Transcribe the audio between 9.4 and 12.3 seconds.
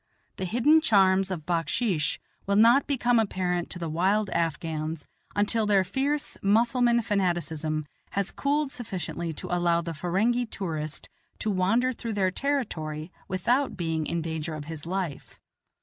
allow the Ferenghi tourist to wander through